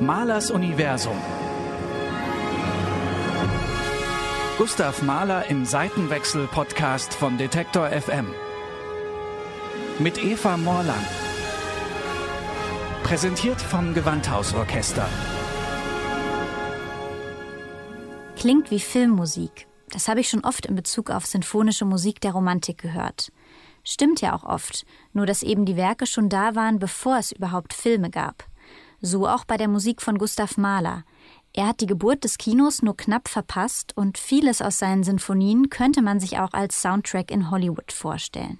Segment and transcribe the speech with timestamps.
[0.00, 1.16] Mahlers Universum.
[4.56, 8.26] Gustav Mahler im Seitenwechsel-Podcast von Detektor FM.
[9.98, 11.04] Mit Eva Morlang.
[13.02, 15.06] Präsentiert vom Gewandhausorchester.
[18.36, 19.66] Klingt wie Filmmusik.
[19.90, 23.32] Das habe ich schon oft in Bezug auf sinfonische Musik der Romantik gehört.
[23.84, 27.74] Stimmt ja auch oft, nur dass eben die Werke schon da waren, bevor es überhaupt
[27.74, 28.49] Filme gab.
[29.00, 31.04] So auch bei der Musik von Gustav Mahler.
[31.52, 36.02] Er hat die Geburt des Kinos nur knapp verpasst und vieles aus seinen Sinfonien könnte
[36.02, 38.58] man sich auch als Soundtrack in Hollywood vorstellen.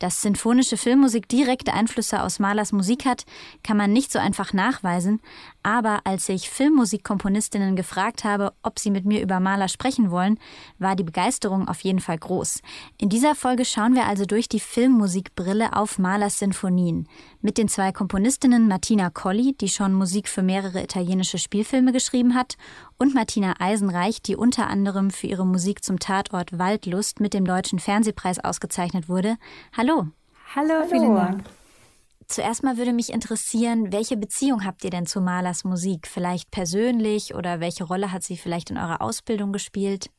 [0.00, 3.24] Dass sinfonische Filmmusik direkte Einflüsse aus Mahlers Musik hat,
[3.62, 5.20] kann man nicht so einfach nachweisen,
[5.62, 10.38] aber als ich Filmmusikkomponistinnen gefragt habe, ob sie mit mir über Mahler sprechen wollen,
[10.78, 12.60] war die Begeisterung auf jeden Fall groß.
[12.98, 17.08] In dieser Folge schauen wir also durch die Filmmusikbrille auf Mahlers Sinfonien.
[17.40, 22.56] Mit den zwei Komponistinnen Martina Colli, die schon Musik für mehrere italienische Spielfilme geschrieben hat,
[22.98, 27.78] und Martina Eisenreich, die unter anderem für ihre Musik zum Tatort Waldlust mit dem Deutschen
[27.78, 29.36] Fernsehpreis ausgezeichnet wurde.
[29.76, 30.08] Hallo.
[30.54, 30.88] Hallo, Hallo.
[30.88, 31.59] vielen Dank.
[32.30, 36.06] Zuerst mal würde mich interessieren, welche Beziehung habt ihr denn zu Malers Musik?
[36.06, 40.10] Vielleicht persönlich oder welche Rolle hat sie vielleicht in eurer Ausbildung gespielt?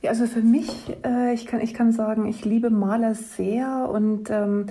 [0.00, 0.70] Ja, also für mich,
[1.04, 4.66] äh, ich, kann, ich kann sagen, ich liebe Maler sehr und ähm,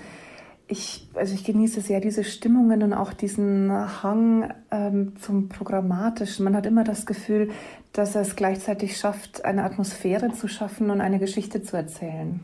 [0.70, 3.70] ich, also ich genieße sehr diese Stimmungen und auch diesen
[4.02, 6.46] Hang ähm, zum Programmatischen.
[6.46, 7.52] Man hat immer das Gefühl,
[7.92, 12.40] dass er es gleichzeitig schafft, eine Atmosphäre zu schaffen und eine Geschichte zu erzählen.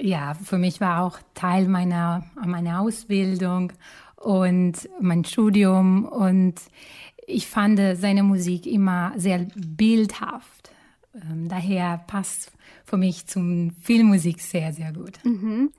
[0.00, 3.72] Ja, für mich war auch Teil meiner, meiner Ausbildung
[4.16, 6.54] und mein Studium und
[7.26, 10.70] ich fand seine Musik immer sehr bildhaft.
[11.14, 12.52] Ähm, daher passt
[12.84, 15.22] für mich zum Filmmusik sehr, sehr gut.
[15.24, 15.70] Mhm.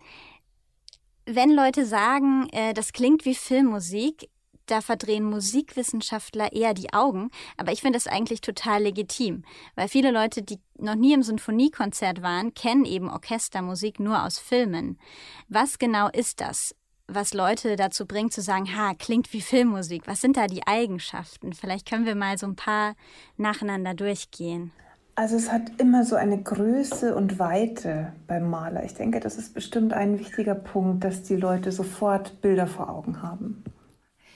[1.26, 4.30] Wenn Leute sagen, äh, das klingt wie Filmmusik,
[4.72, 7.30] da verdrehen Musikwissenschaftler eher die Augen.
[7.58, 9.44] Aber ich finde das eigentlich total legitim,
[9.76, 15.00] weil viele Leute, die noch nie im Sinfoniekonzert waren, kennen eben Orchestermusik nur aus Filmen.
[15.48, 16.76] Was genau ist das?
[17.12, 20.04] was Leute dazu bringt zu sagen, ha, klingt wie Filmmusik.
[20.06, 21.54] Was sind da die Eigenschaften?
[21.54, 22.94] Vielleicht können wir mal so ein paar
[23.36, 24.72] nacheinander durchgehen.
[25.16, 28.86] Also es hat immer so eine Größe und Weite beim Maler.
[28.86, 33.22] Ich denke, das ist bestimmt ein wichtiger Punkt, dass die Leute sofort Bilder vor Augen
[33.22, 33.64] haben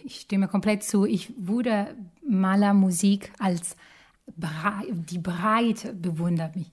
[0.04, 1.06] ich stimme komplett zu.
[1.06, 1.96] Ich würde
[2.28, 3.76] Malermusik als
[4.38, 6.72] Brei die Breite bewundert mich.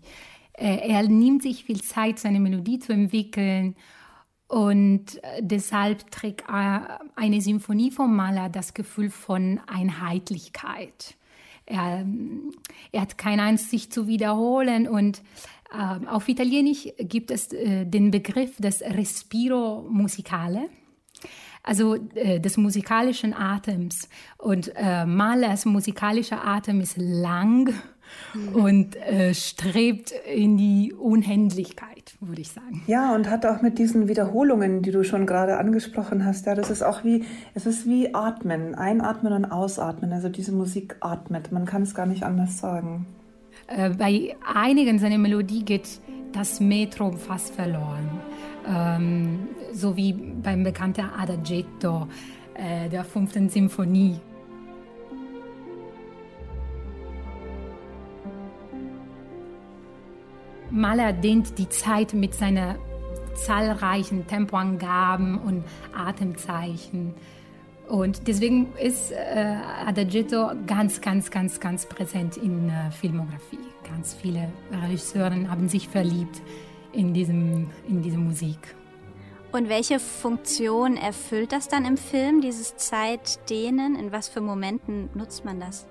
[0.52, 3.74] Äh, er nimmt sich viel Zeit, seine Melodie zu entwickeln
[4.46, 11.16] und äh, deshalb trägt eine Symphonie vom Maler das Gefühl von Einheitlichkeit.
[11.66, 12.04] Er,
[12.90, 15.22] er hat keine Angst, sich zu wiederholen und
[15.72, 20.68] äh, auf Italienisch gibt es äh, den Begriff des Respiro musicale
[21.62, 24.08] also äh, des musikalischen Atems.
[24.38, 27.74] Und äh, Mahlers musikalischer Atem ist lang
[28.34, 28.54] mhm.
[28.54, 32.82] und äh, strebt in die Unendlichkeit, würde ich sagen.
[32.86, 36.70] Ja, und hat auch mit diesen Wiederholungen, die du schon gerade angesprochen hast, ja, das
[36.70, 40.12] ist auch wie, es ist wie Atmen, einatmen und ausatmen.
[40.12, 43.06] Also diese Musik atmet, man kann es gar nicht anders sagen.
[43.66, 46.00] Äh, bei einigen seiner Melodie geht
[46.32, 48.08] das Metrum fast verloren
[48.68, 52.08] ähm, so wie beim bekannten Adagietto
[52.54, 54.20] äh, der fünften Symphonie.
[60.70, 62.76] Mahler dehnt die Zeit mit seinen
[63.34, 67.14] zahlreichen Tempoangaben und Atemzeichen.
[67.88, 73.58] Und deswegen ist äh, Adagietto ganz, ganz, ganz, ganz präsent in äh, Filmografie.
[73.84, 76.40] Ganz viele Regisseure haben sich verliebt
[76.92, 78.74] in, diesem, in diese Musik.
[79.52, 83.96] Und welche Funktion erfüllt das dann im Film, dieses Zeitdehnen?
[83.96, 85.86] In was für Momenten nutzt man das?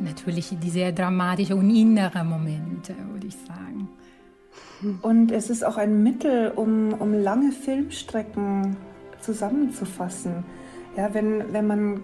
[0.00, 3.88] Natürlich die sehr dramatischen und inneren Momente, würde ich sagen.
[5.02, 8.76] Und es ist auch ein Mittel, um, um lange Filmstrecken
[9.20, 10.44] zusammenzufassen.
[10.96, 12.02] Ja, wenn, wenn man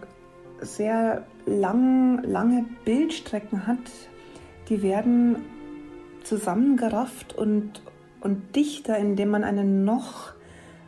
[0.60, 3.78] sehr lang, lange Bildstrecken hat,
[4.68, 5.36] die werden
[6.22, 7.82] zusammengerafft und,
[8.20, 10.32] und dichter, indem man eine noch,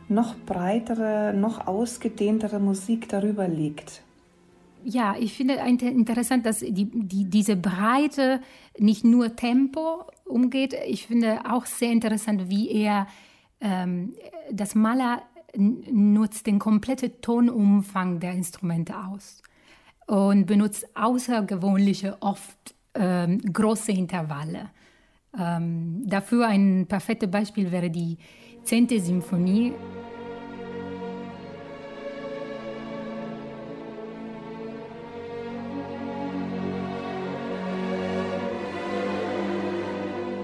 [0.07, 4.01] noch breitere, noch ausgedehntere Musik darüber legt.
[4.83, 8.39] Ja, ich finde interessant, dass die, die, diese Breite
[8.77, 10.73] nicht nur Tempo umgeht.
[10.87, 13.07] Ich finde auch sehr interessant, wie er
[13.59, 14.13] ähm,
[14.51, 15.21] das Maler
[15.55, 19.41] nutzt den kompletten Tonumfang der Instrumente aus
[20.07, 24.69] und benutzt außergewöhnliche, oft ähm, große Intervalle.
[25.37, 28.17] Ähm, dafür ein perfektes Beispiel wäre die
[28.63, 28.87] 10.
[28.99, 29.73] Symphonie.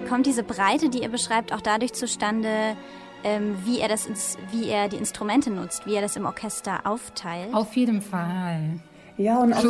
[0.08, 2.78] Kommt diese Breite, die ihr beschreibt, auch dadurch zustande,
[3.24, 4.08] ähm, wie, er das,
[4.52, 7.54] wie er die Instrumente nutzt, wie er das im Orchester aufteilt?
[7.54, 8.80] Auf jeden Fall.
[9.18, 9.64] Ja, und, auch,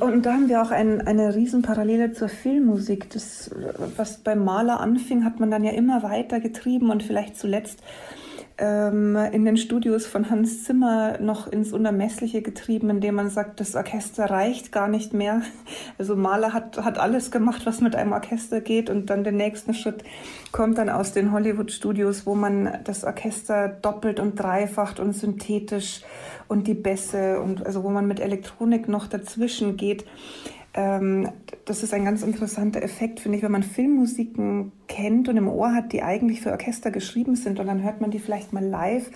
[0.00, 3.10] und da haben wir auch ein, eine Riesenparallele zur Filmmusik.
[3.10, 3.50] Das,
[3.96, 7.82] was beim Maler anfing, hat man dann ja immer weiter getrieben und vielleicht zuletzt
[8.58, 13.74] ähm, in den Studios von Hans Zimmer noch ins Unermessliche getrieben, indem man sagt, das
[13.74, 15.42] Orchester reicht gar nicht mehr.
[15.98, 19.74] Also Mahler hat, hat alles gemacht, was mit einem Orchester geht und dann der nächste
[19.74, 20.04] Schritt
[20.52, 26.02] kommt dann aus den Hollywood-Studios, wo man das Orchester doppelt und dreifacht und synthetisch
[26.52, 30.04] und die Bässe und also wo man mit Elektronik noch dazwischen geht.
[30.74, 31.30] Ähm,
[31.64, 35.74] das ist ein ganz interessanter Effekt, finde ich, wenn man Filmmusiken kennt und im Ohr
[35.74, 39.10] hat, die eigentlich für Orchester geschrieben sind und dann hört man die vielleicht mal live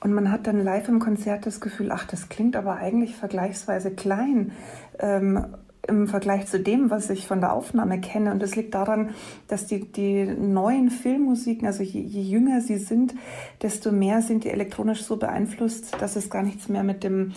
[0.00, 3.90] und man hat dann live im Konzert das Gefühl, ach, das klingt aber eigentlich vergleichsweise
[3.90, 4.52] klein.
[4.98, 5.46] Ähm,
[5.88, 8.32] im Vergleich zu dem, was ich von der Aufnahme kenne.
[8.32, 9.10] Und das liegt daran,
[9.48, 13.14] dass die, die neuen Filmmusiken, also je, je, jünger sie sind,
[13.62, 17.32] desto mehr sind die elektronisch so beeinflusst, dass es gar nichts mehr mit dem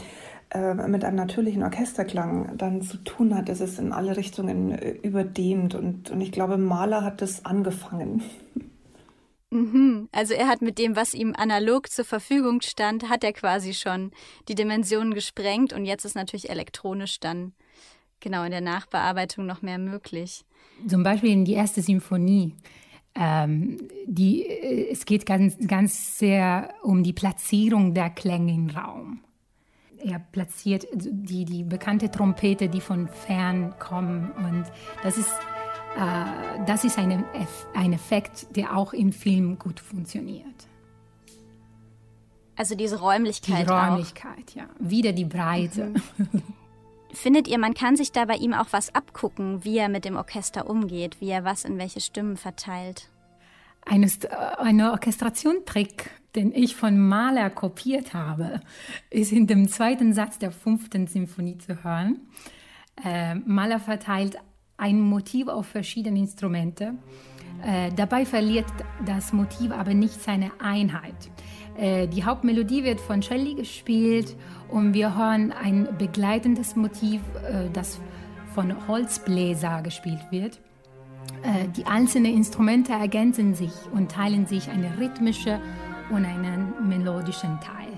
[0.49, 3.49] äh, mit einem natürlichen Orchesterklang dann zu tun hat.
[3.49, 8.23] Es ist in alle Richtungen äh, überdehnt und, und ich glaube, Mahler hat das angefangen.
[9.49, 10.07] Mhm.
[10.11, 14.11] Also er hat mit dem, was ihm analog zur Verfügung stand, hat er quasi schon
[14.47, 17.53] die Dimensionen gesprengt und jetzt ist natürlich elektronisch dann
[18.19, 20.45] genau in der Nachbearbeitung noch mehr möglich.
[20.87, 22.53] Zum Beispiel in die erste Symphonie.
[23.15, 29.21] Ähm, die, äh, es geht ganz, ganz sehr um die Platzierung der Klänge im Raum
[30.03, 34.31] er platziert die, die bekannte Trompete, die von fern kommen.
[34.31, 34.65] Und
[35.03, 35.31] das ist,
[35.97, 37.23] äh, das ist eine,
[37.73, 40.67] ein Effekt, der auch im Film gut funktioniert.
[42.55, 43.67] Also diese Räumlichkeit.
[43.67, 44.55] Die Räumlichkeit, auch.
[44.55, 44.67] ja.
[44.79, 45.93] Wieder die Breite.
[46.17, 46.43] Mhm.
[47.13, 50.15] Findet ihr, man kann sich da bei ihm auch was abgucken, wie er mit dem
[50.15, 53.09] Orchester umgeht, wie er was in welche Stimmen verteilt?
[53.86, 58.62] Eines, äh, ein Orchestrationtrick den ich von Mahler kopiert habe,
[59.09, 62.21] ist in dem zweiten Satz der fünften Symphonie zu hören.
[63.04, 64.38] Äh, Mahler verteilt
[64.77, 66.94] ein Motiv auf verschiedene Instrumente.
[67.63, 68.65] Äh, dabei verliert
[69.06, 71.15] das Motiv aber nicht seine Einheit.
[71.77, 74.36] Äh, die Hauptmelodie wird von Shelley gespielt
[74.69, 78.00] und wir hören ein begleitendes Motiv, äh, das
[78.54, 80.59] von Holzbläser gespielt wird.
[81.75, 85.59] Die einzelnen Instrumente ergänzen sich und teilen sich eine rhythmische
[86.09, 87.96] und einen melodischen Teil.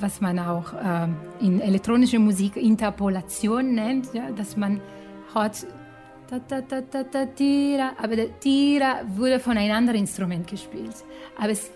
[0.00, 1.08] Was man auch äh,
[1.40, 4.80] in elektronischer Musik Interpolation nennt, ja, dass man
[5.34, 5.66] hört,
[6.28, 10.94] da, da, da, da, da, tira, aber der Tira wurde von einem anderen Instrument gespielt.
[11.38, 11.70] Aber es,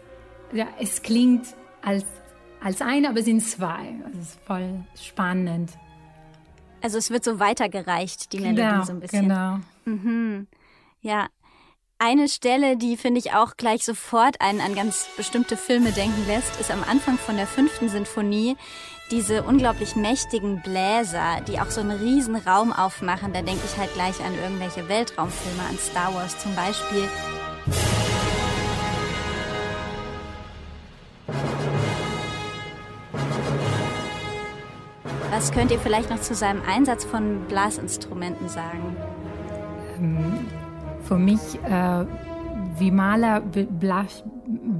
[0.53, 1.47] ja, es klingt
[1.83, 2.05] als,
[2.63, 3.95] als ein, aber es sind zwei.
[4.13, 5.71] Das ist voll spannend.
[6.83, 9.23] Also es wird so weitergereicht, die Melodie genau, so ein bisschen.
[9.23, 9.59] Genau.
[9.85, 10.49] Mhm.
[11.01, 11.29] Ja.
[12.05, 16.59] Eine Stelle, die finde ich auch gleich sofort einen an ganz bestimmte Filme denken lässt,
[16.59, 18.57] ist am Anfang von der fünften Sinfonie
[19.13, 23.33] diese unglaublich mächtigen Bläser, die auch so einen riesen Raum aufmachen.
[23.33, 27.09] Da denke ich halt gleich an irgendwelche Weltraumfilme, an Star Wars zum Beispiel.
[35.31, 38.97] Was könnt ihr vielleicht noch zu seinem Einsatz von Blasinstrumenten sagen?
[41.13, 42.07] Für mich, äh,
[42.79, 43.43] wie Maler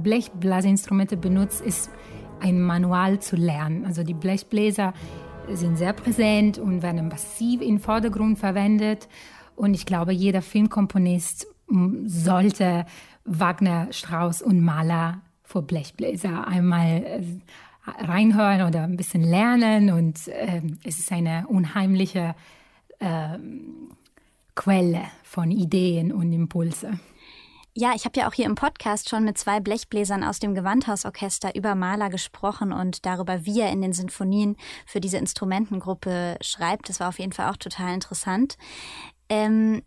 [0.01, 1.91] Blechblasinstrumente benutzt, ist
[2.39, 3.85] ein Manual zu lernen.
[3.85, 4.95] Also die Blechbläser
[5.51, 9.07] sind sehr präsent und werden massiv im Vordergrund verwendet.
[9.55, 11.45] Und ich glaube, jeder Filmkomponist
[12.05, 12.87] sollte
[13.25, 17.21] Wagner, Strauss und Mahler vor Blechbläser einmal äh,
[18.03, 22.33] reinhören oder ein bisschen lernen und äh, es ist eine unheimliche
[22.97, 23.37] äh,
[24.55, 26.99] Quelle von Ideen und Impulse.
[27.75, 31.55] Ja, ich habe ja auch hier im Podcast schon mit zwei Blechbläsern aus dem Gewandhausorchester
[31.55, 36.89] über Mahler gesprochen und darüber, wie er in den Sinfonien für diese Instrumentengruppe schreibt.
[36.89, 38.57] Das war auf jeden Fall auch total interessant.
[39.27, 39.81] Ähm,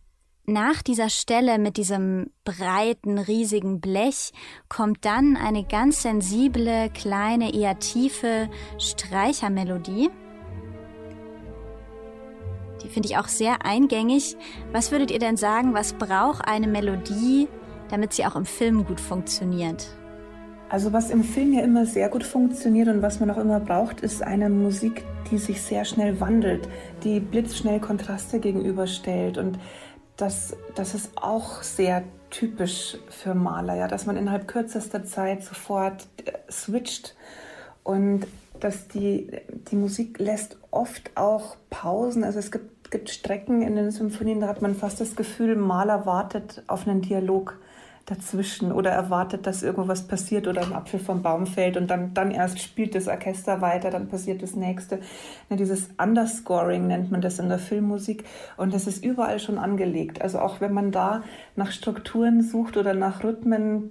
[0.46, 4.32] nach dieser Stelle mit diesem breiten, riesigen Blech
[4.68, 10.10] kommt dann eine ganz sensible, kleine, eher tiefe Streichermelodie.
[12.86, 14.36] Die finde ich auch sehr eingängig.
[14.70, 17.48] Was würdet ihr denn sagen, was braucht eine Melodie,
[17.90, 19.88] damit sie auch im Film gut funktioniert?
[20.68, 24.02] Also was im Film ja immer sehr gut funktioniert und was man auch immer braucht,
[24.02, 25.02] ist eine Musik,
[25.32, 26.68] die sich sehr schnell wandelt,
[27.02, 29.58] die blitzschnell Kontraste gegenüberstellt und
[30.16, 36.06] das, das ist auch sehr typisch für Maler, ja, dass man innerhalb kürzester Zeit sofort
[36.24, 37.16] äh, switcht.
[37.82, 38.26] Und
[38.60, 39.30] dass die,
[39.70, 42.24] die Musik lässt oft auch Pausen.
[42.24, 46.06] Also es gibt, gibt Strecken in den Symphonien, da hat man fast das Gefühl, Maler
[46.06, 47.58] wartet auf einen Dialog
[48.06, 52.30] dazwischen oder erwartet, dass irgendwas passiert oder ein Apfel vom Baum fällt und dann, dann
[52.30, 55.00] erst spielt das Orchester weiter, dann passiert das nächste.
[55.50, 58.24] Ja, dieses Underscoring nennt man das in der Filmmusik
[58.56, 60.22] und das ist überall schon angelegt.
[60.22, 61.24] Also auch wenn man da
[61.56, 63.90] nach Strukturen sucht oder nach Rhythmen,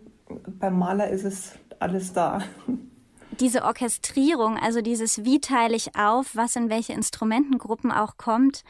[0.59, 2.39] beim Maler ist es alles da.
[3.39, 8.63] Diese Orchestrierung, also dieses wie teile ich auf, was in welche Instrumentengruppen auch kommt,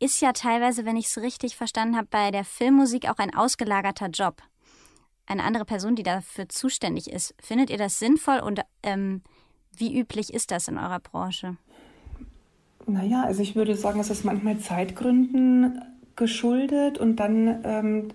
[0.00, 4.08] ist ja teilweise, wenn ich es richtig verstanden habe, bei der Filmmusik auch ein ausgelagerter
[4.08, 4.42] Job.
[5.26, 7.34] Eine andere Person, die dafür zuständig ist.
[7.40, 9.22] Findet ihr das sinnvoll und ähm,
[9.76, 11.56] wie üblich ist das in eurer Branche?
[12.86, 15.82] Naja, also ich würde sagen, es ist manchmal Zeitgründen
[16.16, 18.08] geschuldet und dann ähm,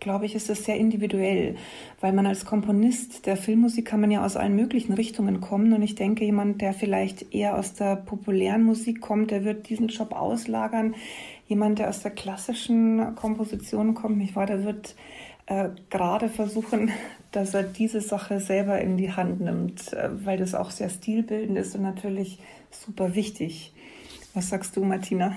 [0.00, 1.56] glaube ich, ist es sehr individuell,
[2.00, 5.82] weil man als Komponist der Filmmusik kann man ja aus allen möglichen Richtungen kommen und
[5.82, 10.12] ich denke, jemand, der vielleicht eher aus der populären Musik kommt, der wird diesen Job
[10.12, 10.94] auslagern.
[11.46, 14.94] Jemand, der aus der klassischen Komposition kommt, nicht wahr, der wird
[15.46, 16.90] äh, gerade versuchen,
[17.32, 21.58] dass er diese Sache selber in die Hand nimmt, äh, weil das auch sehr stilbildend
[21.58, 22.38] ist und natürlich
[22.70, 23.72] super wichtig.
[24.32, 25.36] Was sagst du, Martina?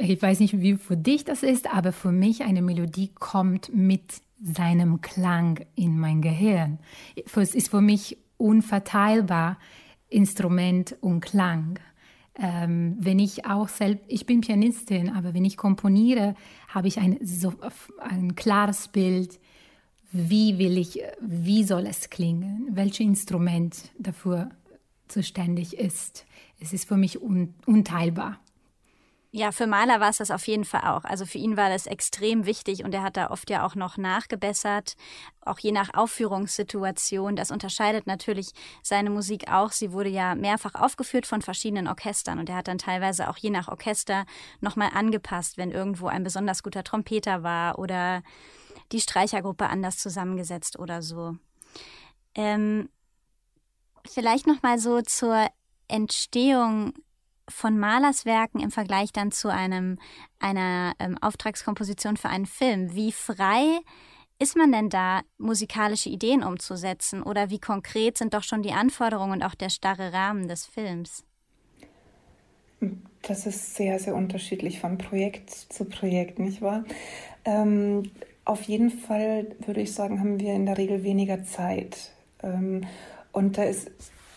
[0.00, 4.22] Ich weiß nicht, wie für dich das ist, aber für mich eine Melodie kommt mit
[4.42, 6.78] seinem Klang in mein Gehirn.
[7.36, 9.58] Es ist für mich unverteilbar
[10.08, 11.78] Instrument und Klang.
[12.36, 16.34] Ähm, wenn ich auch selbst, ich bin Pianistin, aber wenn ich komponiere,
[16.68, 17.52] habe ich ein, so,
[17.98, 19.38] ein klares Bild,
[20.12, 24.50] wie will ich, wie soll es klingen, welches Instrument dafür
[25.06, 26.24] zuständig ist.
[26.58, 28.38] Es ist für mich un, unteilbar.
[29.32, 31.04] Ja, für Maler war es das auf jeden Fall auch.
[31.04, 33.96] Also für ihn war das extrem wichtig und er hat da oft ja auch noch
[33.96, 34.96] nachgebessert,
[35.42, 37.36] auch je nach Aufführungssituation.
[37.36, 38.50] Das unterscheidet natürlich
[38.82, 39.70] seine Musik auch.
[39.70, 43.50] Sie wurde ja mehrfach aufgeführt von verschiedenen Orchestern und er hat dann teilweise auch je
[43.50, 44.24] nach Orchester
[44.60, 48.24] nochmal angepasst, wenn irgendwo ein besonders guter Trompeter war oder
[48.90, 51.36] die Streichergruppe anders zusammengesetzt oder so.
[52.34, 52.88] Ähm,
[54.04, 55.46] vielleicht nochmal so zur
[55.86, 56.94] Entstehung
[57.50, 59.98] von Malers Werken im Vergleich dann zu einem,
[60.38, 62.94] einer ähm, Auftragskomposition für einen Film.
[62.94, 63.80] Wie frei
[64.38, 67.22] ist man denn da, musikalische Ideen umzusetzen?
[67.22, 71.24] Oder wie konkret sind doch schon die Anforderungen und auch der starre Rahmen des Films?
[73.22, 76.84] Das ist sehr, sehr unterschiedlich von Projekt zu Projekt, nicht wahr?
[77.44, 78.10] Ähm,
[78.46, 82.10] auf jeden Fall würde ich sagen, haben wir in der Regel weniger Zeit.
[82.42, 82.86] Ähm,
[83.32, 83.90] und da ist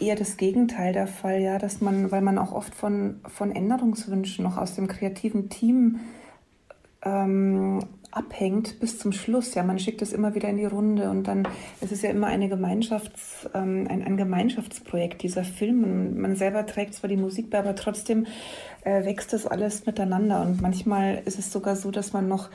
[0.03, 4.43] eher das Gegenteil der Fall, ja, dass man, weil man auch oft von, von Änderungswünschen
[4.43, 5.99] noch aus dem kreativen Team
[7.03, 7.79] ähm,
[8.15, 9.55] abhängt bis zum Schluss.
[9.55, 11.47] Ja, man schickt es immer wieder in die Runde und dann
[11.81, 15.83] es ist ja immer eine Gemeinschafts, ähm, ein, ein Gemeinschaftsprojekt, dieser Film.
[15.83, 18.25] Und man selber trägt zwar die Musik bei, aber trotzdem
[18.83, 20.41] äh, wächst das alles miteinander.
[20.41, 22.49] Und manchmal ist es sogar so, dass man noch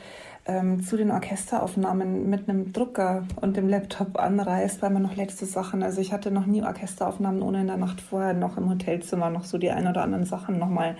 [0.45, 5.45] ähm, zu den Orchesteraufnahmen mit einem Drucker und dem Laptop anreist, weil man noch letzte
[5.45, 9.29] Sachen, also ich hatte noch nie Orchesteraufnahmen, ohne in der Nacht vorher noch im Hotelzimmer
[9.29, 10.97] noch so die ein oder anderen Sachen nochmal ähm,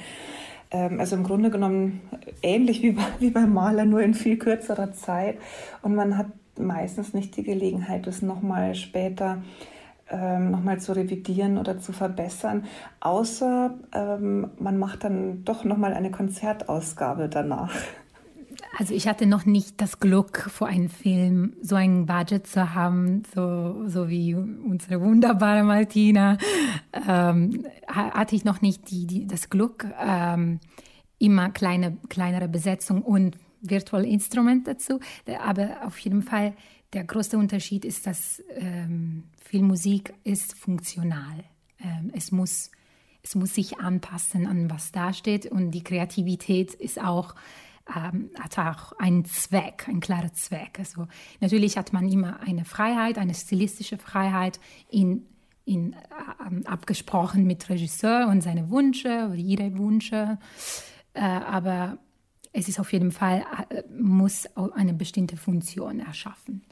[0.72, 2.02] also im Grunde genommen
[2.42, 5.38] ähnlich wie bei, wie beim Maler, nur in viel kürzerer Zeit.
[5.82, 9.42] Und man hat meistens nicht die Gelegenheit, das nochmal später
[10.12, 12.66] ähm, nochmal zu revidieren oder zu verbessern,
[13.00, 17.74] außer ähm, man macht dann doch nochmal eine Konzertausgabe danach.
[18.80, 23.24] Also ich hatte noch nicht das Glück, für einen Film so ein Budget zu haben,
[23.36, 26.38] so, so wie unsere wunderbare Martina.
[26.94, 30.62] Ähm, hatte ich noch nicht die, die, das Glück, ähm,
[31.18, 35.02] immer kleine, kleinere Besetzung und Virtual Instrument dazu.
[35.46, 36.54] Aber auf jeden Fall
[36.94, 41.44] der größte Unterschied ist, dass ähm, Filmmusik ist funktional.
[41.84, 42.72] Ähm, es muss
[43.22, 47.36] es muss sich anpassen an was da steht und die Kreativität ist auch
[47.96, 50.80] ähm, hat auch einen Zweck, einen klaren Zweck.
[50.80, 51.08] Also
[51.40, 55.26] natürlich hat man immer eine Freiheit, eine stilistische Freiheit in,
[55.66, 60.38] in äh, abgesprochen mit Regisseur und seine Wünsche oder ihre Wünsche.
[61.14, 61.98] Äh, aber
[62.52, 66.64] es ist auf jeden Fall, äh, muss eine bestimmte Funktion erschaffen.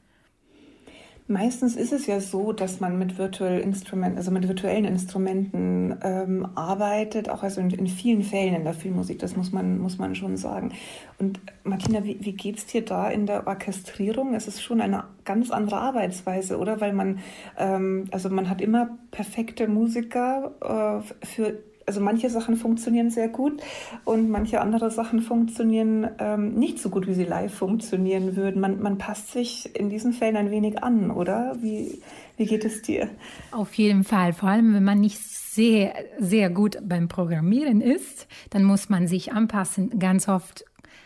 [1.30, 6.48] Meistens ist es ja so, dass man mit Virtual Instrumenten, also mit virtuellen Instrumenten ähm,
[6.56, 10.16] arbeitet, auch also in, in, vielen Fällen in der Filmmusik, das muss man, muss man
[10.16, 10.72] schon sagen.
[11.20, 14.36] Und Martina, wie, wie geht es dir da in der Orchestrierung?
[14.36, 16.80] Es ist schon eine ganz andere Arbeitsweise, oder?
[16.80, 17.20] Weil man,
[17.58, 21.58] ähm, also man hat immer perfekte Musiker äh, für
[21.88, 23.62] also manche Sachen funktionieren sehr gut
[24.04, 28.60] und manche andere Sachen funktionieren ähm, nicht so gut, wie sie live funktionieren würden.
[28.60, 31.56] Man, man passt sich in diesen Fällen ein wenig an, oder?
[31.62, 32.02] Wie,
[32.36, 33.10] wie geht es dir?
[33.52, 34.34] Auf jeden Fall.
[34.34, 39.32] Vor allem, wenn man nicht sehr, sehr gut beim Programmieren ist, dann muss man sich
[39.32, 39.98] anpassen.
[39.98, 40.66] Ganz oft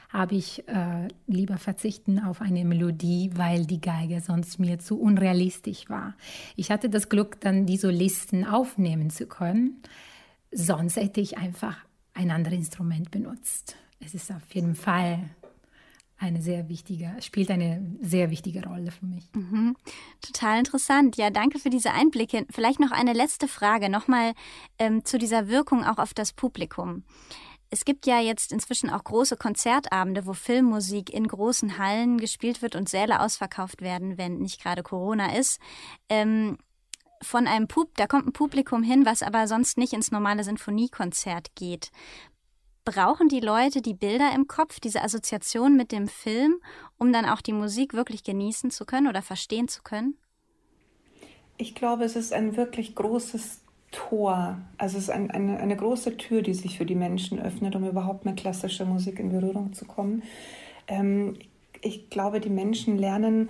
[0.10, 5.90] habe ich äh, lieber verzichten auf eine Melodie, weil die Geige sonst mir zu unrealistisch
[5.90, 6.16] war.
[6.56, 9.82] Ich hatte das Glück, dann die Solisten aufnehmen zu können.
[10.52, 11.78] Sonst hätte ich einfach
[12.14, 13.76] ein anderes Instrument benutzt.
[14.00, 15.30] Es ist auf jeden Fall
[16.18, 19.28] eine sehr wichtige, spielt eine sehr wichtige Rolle für mich.
[19.34, 19.76] Mhm.
[20.22, 21.18] Total interessant.
[21.18, 22.46] Ja, danke für diese Einblicke.
[22.52, 24.34] Vielleicht noch eine letzte Frage, nochmal
[24.78, 27.04] ähm, zu dieser Wirkung auch auf das Publikum.
[27.72, 32.76] Es gibt ja jetzt inzwischen auch große Konzertabende, wo Filmmusik in großen Hallen gespielt wird
[32.76, 35.60] und Säle ausverkauft werden, wenn nicht gerade Corona ist.
[36.10, 36.58] Ähm,
[37.22, 41.56] von einem Pub, da kommt ein Publikum hin, was aber sonst nicht ins normale Sinfoniekonzert
[41.56, 41.92] geht.
[42.84, 46.56] Brauchen die Leute die Bilder im Kopf, diese Assoziation mit dem Film,
[46.98, 50.18] um dann auch die Musik wirklich genießen zu können oder verstehen zu können?
[51.58, 53.62] Ich glaube, es ist ein wirklich großes
[53.92, 54.58] Tor.
[54.78, 57.88] Also es ist ein, eine, eine große Tür, die sich für die Menschen öffnet, um
[57.88, 60.24] überhaupt mit klassischer Musik in Berührung zu kommen.
[60.88, 61.38] Ähm,
[61.82, 63.50] ich glaube, die Menschen lernen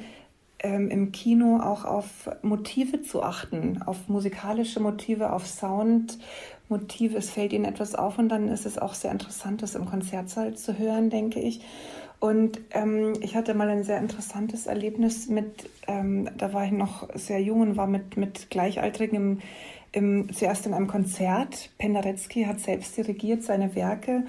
[0.62, 7.18] ähm, im Kino auch auf Motive zu achten, auf musikalische Motive, auf Soundmotive.
[7.18, 10.56] Es fällt ihnen etwas auf und dann ist es auch sehr interessant, das im Konzertsaal
[10.56, 11.62] zu hören, denke ich.
[12.20, 17.10] Und ähm, ich hatte mal ein sehr interessantes Erlebnis mit, ähm, da war ich noch
[17.16, 19.42] sehr jung und war mit, mit Gleichaltrigen im
[19.92, 21.70] im, zuerst in einem Konzert.
[21.78, 24.24] Penderecki hat selbst dirigiert seine Werke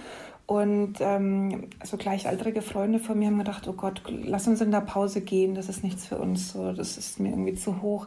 [0.60, 4.80] und ähm, so gleichaltrige Freunde von mir haben gedacht, oh Gott, lass uns in der
[4.80, 8.06] Pause gehen, das ist nichts für uns, so, das ist mir irgendwie zu hoch.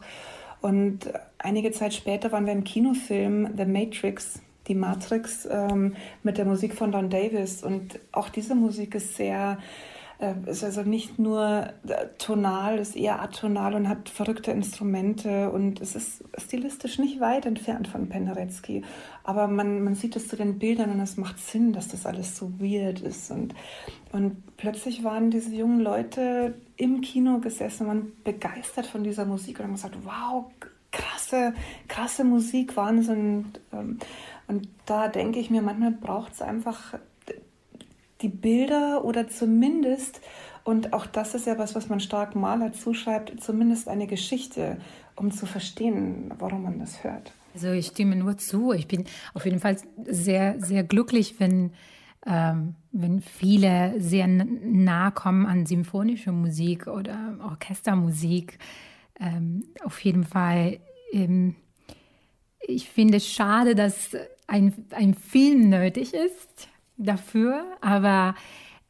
[0.60, 6.44] Und einige Zeit später waren wir im Kinofilm The Matrix, die Matrix, ähm, mit der
[6.44, 7.62] Musik von Don Davis.
[7.62, 9.58] Und auch diese Musik ist sehr
[10.46, 15.94] ist also nicht nur äh, tonal, ist eher atonal und hat verrückte Instrumente und es
[15.94, 18.82] ist stilistisch nicht weit entfernt von Penderecki.
[19.24, 22.36] Aber man, man sieht es zu den Bildern und es macht Sinn, dass das alles
[22.36, 23.30] so weird ist.
[23.30, 23.54] Und,
[24.12, 29.66] und plötzlich waren diese jungen Leute im Kino gesessen, waren begeistert von dieser Musik und
[29.66, 30.46] haben gesagt, wow,
[30.92, 31.52] krasse,
[31.88, 33.52] krasse Musik, Wahnsinn.
[33.70, 33.98] Ähm,
[34.48, 36.94] und da denke ich mir, manchmal braucht es einfach
[38.22, 40.20] die Bilder oder zumindest,
[40.64, 44.78] und auch das ist ja was, was man stark Maler zuschreibt, zumindest eine Geschichte,
[45.14, 47.32] um zu verstehen, warum man das hört.
[47.54, 48.72] Also ich stimme nur zu.
[48.72, 51.72] Ich bin auf jeden Fall sehr, sehr glücklich, wenn,
[52.26, 58.58] ähm, wenn viele sehr nah kommen an symphonische Musik oder Orchestermusik.
[59.18, 60.80] Ähm, auf jeden Fall.
[61.12, 61.54] Ähm,
[62.60, 64.10] ich finde es schade, dass
[64.46, 68.34] ein, ein Film nötig ist, dafür, aber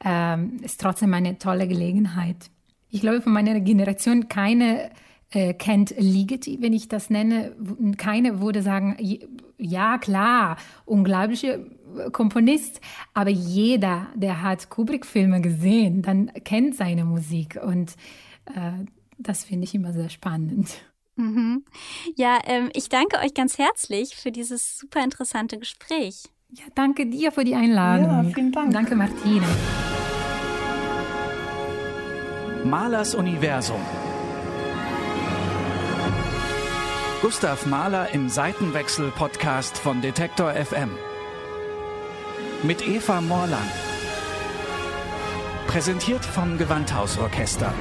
[0.04, 2.50] ähm, ist trotzdem eine tolle Gelegenheit.
[2.90, 4.90] Ich glaube, von meiner Generation keine
[5.30, 7.54] äh, kennt Ligeti, wenn ich das nenne.
[7.96, 8.96] Keine würde sagen,
[9.58, 11.58] ja klar, unglaublicher
[12.12, 12.80] Komponist,
[13.14, 17.96] aber jeder, der hat Kubrick-Filme gesehen, dann kennt seine Musik und
[18.46, 18.84] äh,
[19.18, 20.68] das finde ich immer sehr spannend.
[21.16, 21.64] Mhm.
[22.14, 26.24] Ja, ähm, ich danke euch ganz herzlich für dieses super interessante Gespräch.
[26.56, 28.06] Ja, danke dir für die Einladung.
[28.06, 28.72] Ja, vielen Dank.
[28.72, 29.46] Danke, Martina.
[32.64, 33.80] Malers Universum.
[37.20, 40.90] Gustav Mahler im Seitenwechsel-Podcast von Detektor FM.
[42.62, 43.70] Mit Eva Morland.
[45.66, 47.74] Präsentiert vom Gewandhausorchester.